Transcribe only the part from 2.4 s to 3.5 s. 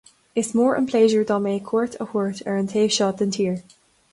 ar an taobh seo den